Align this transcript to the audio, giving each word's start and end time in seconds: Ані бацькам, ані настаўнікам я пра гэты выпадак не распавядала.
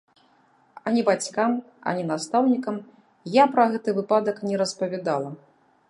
Ані 0.91 1.01
бацькам, 1.09 1.51
ані 1.91 2.03
настаўнікам 2.13 2.81
я 3.37 3.49
пра 3.53 3.63
гэты 3.75 3.89
выпадак 4.01 4.45
не 4.51 4.55
распавядала. 4.65 5.29